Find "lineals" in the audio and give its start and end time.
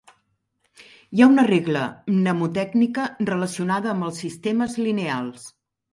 4.87-5.49